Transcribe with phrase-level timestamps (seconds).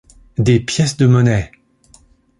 [0.39, 1.51] Des pièces de monnaie!...